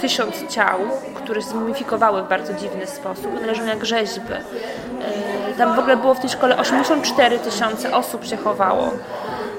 tysiąc 0.00 0.46
ciał, 0.48 0.78
które 1.14 1.42
zmumifikowały 1.42 2.22
w 2.22 2.28
bardzo 2.28 2.54
dziwny 2.54 2.86
sposób. 2.86 3.46
Leżą 3.46 3.66
jak 3.66 3.84
rzeźby. 3.84 4.32
E, 4.32 5.52
tam 5.58 5.76
w 5.76 5.78
ogóle 5.78 5.96
było 5.96 6.14
w 6.14 6.20
tej 6.20 6.30
szkole 6.30 6.56
84 6.56 7.38
tysiące 7.38 7.92
osób 7.92 8.24
się 8.24 8.36
chowało 8.36 8.90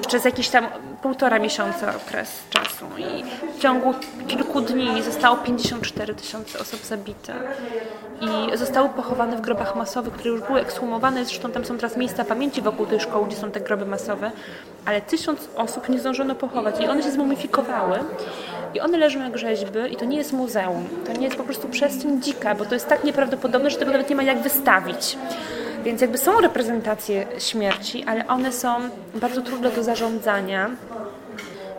przez 0.08 0.24
jakiś 0.24 0.48
tam 0.48 0.66
półtora 1.02 1.38
miesiąca 1.38 1.94
okres 1.96 2.42
czasu 2.50 2.86
i 2.98 3.24
w 3.58 3.62
ciągu 3.62 3.94
kilku 4.28 4.60
dni 4.60 5.02
zostało 5.02 5.36
54 5.36 6.14
tysiące 6.14 6.58
osób 6.58 6.84
zabite 6.84 7.34
i 8.20 8.58
zostały 8.58 8.88
pochowane 8.88 9.36
w 9.36 9.40
grobach 9.40 9.76
masowych, 9.76 10.14
które 10.14 10.30
już 10.30 10.40
były 10.40 10.60
ekshumowane, 10.60 11.24
zresztą 11.24 11.50
tam 11.50 11.64
są 11.64 11.76
teraz 11.76 11.96
miejsca 11.96 12.24
pamięci 12.24 12.62
wokół 12.62 12.86
tej 12.86 13.00
szkoły, 13.00 13.26
gdzie 13.26 13.36
są 13.36 13.50
te 13.50 13.60
groby 13.60 13.86
masowe, 13.86 14.30
ale 14.86 15.00
tysiąc 15.00 15.48
osób 15.56 15.88
nie 15.88 15.98
zdążono 15.98 16.34
pochować 16.34 16.80
i 16.80 16.86
one 16.86 17.02
się 17.02 17.10
zmumifikowały. 17.10 17.98
I 18.74 18.80
one 18.80 18.98
leżą 18.98 19.20
jak 19.20 19.38
rzeźby 19.38 19.78
i 19.92 19.96
to 19.96 20.04
nie 20.04 20.16
jest 20.16 20.32
muzeum, 20.32 20.88
to 21.06 21.12
nie 21.12 21.24
jest 21.24 21.36
po 21.36 21.44
prostu 21.44 21.68
przestrzeń 21.68 22.22
dzika, 22.22 22.54
bo 22.54 22.64
to 22.64 22.74
jest 22.74 22.88
tak 22.88 23.04
nieprawdopodobne, 23.04 23.70
że 23.70 23.78
tego 23.78 23.92
nawet 23.92 24.10
nie 24.10 24.16
ma 24.16 24.22
jak 24.22 24.42
wystawić. 24.42 25.16
Więc 25.84 26.00
jakby 26.00 26.18
są 26.18 26.40
reprezentacje 26.40 27.26
śmierci, 27.38 28.04
ale 28.04 28.26
one 28.26 28.52
są 28.52 28.80
bardzo 29.14 29.42
trudne 29.42 29.70
do 29.70 29.82
zarządzania 29.82 30.70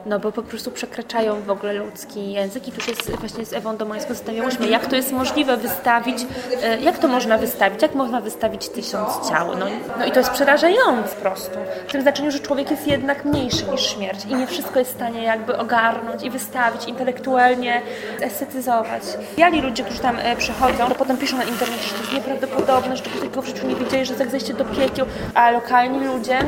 no 0.05 0.19
bo 0.19 0.31
po 0.31 0.43
prostu 0.43 0.71
przekraczają 0.71 1.41
w 1.41 1.49
ogóle 1.49 1.73
ludzki 1.73 2.31
język 2.31 2.67
i 2.67 2.71
tu 2.71 2.91
jest 2.91 3.11
właśnie 3.11 3.45
z 3.45 3.53
Ewą 3.53 3.77
Domańską 3.77 4.09
zastanawiałyśmy, 4.13 4.67
jak 4.67 4.85
to 4.85 4.95
jest 4.95 5.11
możliwe 5.11 5.57
wystawić, 5.57 6.17
e, 6.63 6.81
jak 6.81 6.97
to 6.97 7.07
można 7.07 7.37
wystawić, 7.37 7.81
jak 7.81 7.95
można 7.95 8.21
wystawić 8.21 8.69
tysiąc 8.69 9.29
ciał. 9.29 9.57
No, 9.57 9.65
no 9.99 10.05
i 10.05 10.11
to 10.11 10.19
jest 10.19 10.31
przerażające 10.31 11.15
po 11.15 11.21
prostu. 11.21 11.57
W 11.87 11.91
tym 11.91 12.01
znaczeniu, 12.01 12.31
że 12.31 12.39
człowiek 12.39 12.71
jest 12.71 12.87
jednak 12.87 13.25
mniejszy 13.25 13.65
niż 13.71 13.81
śmierć 13.81 14.25
i 14.25 14.35
nie 14.35 14.47
wszystko 14.47 14.79
jest 14.79 14.91
w 14.91 14.95
stanie 14.95 15.23
jakby 15.23 15.57
ogarnąć 15.57 16.23
i 16.23 16.29
wystawić 16.29 16.85
intelektualnie, 16.85 17.81
estetyzować. 18.21 19.03
Jali 19.37 19.61
ludzie, 19.61 19.83
którzy 19.83 19.99
tam 19.99 20.17
e, 20.19 20.35
przychodzą, 20.35 20.87
to 20.87 20.95
potem 20.95 21.17
piszą 21.17 21.37
na 21.37 21.43
internecie, 21.43 21.83
że 21.83 21.93
to 21.93 21.99
jest 21.99 22.13
nieprawdopodobne, 22.13 22.97
że 22.97 23.03
takiego 23.03 23.41
w 23.41 23.45
życiu 23.45 23.67
nie 23.67 23.75
wiedzieli, 23.75 24.05
że 24.05 24.13
tak 24.13 24.29
zejście 24.29 24.53
do 24.53 24.65
piekieł, 24.65 25.05
a 25.33 25.51
lokalni 25.51 26.05
ludzie 26.07 26.39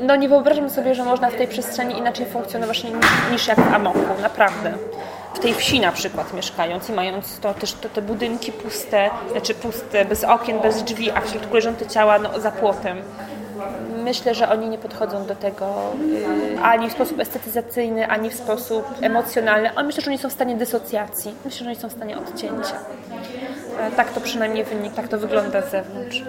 no 0.00 0.16
nie 0.16 0.28
wyobrażam 0.28 0.70
sobie, 0.70 0.94
że 0.94 1.04
można 1.04 1.30
w 1.30 1.34
tej 1.34 1.48
przestrzeni 1.48 1.98
inaczej 1.98 2.26
funkcjonować 2.26 2.84
niż, 3.32 3.46
jak 3.46 3.60
w 3.60 3.74
Amoku, 3.74 4.22
naprawdę. 4.22 4.72
W 5.34 5.38
tej 5.38 5.54
wsi 5.54 5.80
na 5.80 5.92
przykład 5.92 6.34
mieszkając 6.34 6.88
i 6.88 6.92
mając 6.92 7.40
to 7.40 7.54
też 7.54 7.72
to, 7.72 7.88
te 7.88 8.02
budynki 8.02 8.52
puste, 8.52 9.10
znaczy 9.32 9.54
puste, 9.54 10.04
bez 10.04 10.24
okien, 10.24 10.60
bez 10.60 10.82
drzwi, 10.82 11.10
a 11.10 11.20
w 11.20 11.28
środku 11.28 11.54
leżą 11.54 11.74
te 11.74 11.86
ciała 11.86 12.18
no, 12.18 12.40
za 12.40 12.50
płotem. 12.50 13.02
Myślę, 14.04 14.34
że 14.34 14.48
oni 14.48 14.68
nie 14.68 14.78
podchodzą 14.78 15.26
do 15.26 15.36
tego 15.36 15.92
yy, 16.10 16.62
ani 16.62 16.90
w 16.90 16.92
sposób 16.92 17.20
estetyzacyjny, 17.20 18.08
ani 18.08 18.30
w 18.30 18.34
sposób 18.34 18.84
emocjonalny. 19.00 19.70
Ale 19.76 19.86
myślę, 19.86 20.02
że 20.02 20.10
oni 20.10 20.18
są 20.18 20.28
w 20.28 20.32
stanie 20.32 20.56
dysocjacji. 20.56 21.34
Myślę, 21.44 21.58
że 21.58 21.66
oni 21.66 21.76
są 21.76 21.88
w 21.88 21.92
stanie 21.92 22.18
odcięcia. 22.18 22.76
E, 23.80 23.90
tak 23.90 24.12
to 24.12 24.20
przynajmniej 24.20 24.64
wynika, 24.64 24.96
tak 24.96 25.08
to 25.08 25.18
wygląda 25.18 25.62
z 25.62 25.70
zewnątrz. 25.70 26.22